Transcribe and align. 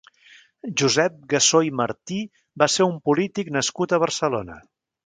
Josep 0.81 1.19
Gassó 1.35 1.61
i 1.67 1.71
Martí 1.83 2.19
va 2.63 2.71
ser 2.79 2.89
un 2.89 2.99
polític 3.11 3.57
nascut 3.61 3.97
a 3.99 4.03
Barcelona. 4.07 4.61